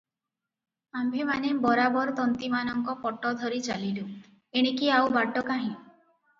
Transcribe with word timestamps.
ଆମ୍ଭେମାନେ 1.01 1.51
ବରାବର 1.65 2.15
ତନ୍ତୀମାନଙ୍କ 2.21 2.97
ପଟ 3.05 3.31
ଧରି 3.45 3.63
ଚାଲିଲୁ, 3.71 4.09
ଏଣିକି 4.63 4.93
ଆଉ 4.99 5.17
ବାଟ 5.21 5.49
କାହିଁ? 5.55 5.75